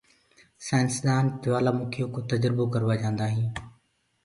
[0.65, 3.51] سآئينسدآن جوآلآ مِکيو ڪو تجربو ڪورآ جآندآ هينٚ